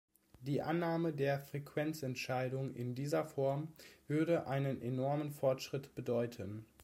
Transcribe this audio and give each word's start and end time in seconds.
Die 0.39 0.63
Annahme 0.63 1.13
der 1.13 1.39
Frequenzentscheidung 1.39 2.73
in 2.73 2.95
dieser 2.95 3.23
Form 3.23 3.71
würde 4.07 4.47
einen 4.47 4.81
enormen 4.81 5.29
Fortschritt 5.29 5.93
bedeuten. 5.93 6.65